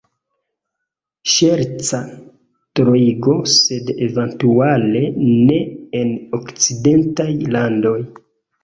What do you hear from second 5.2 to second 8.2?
ne en okcidentaj landoj.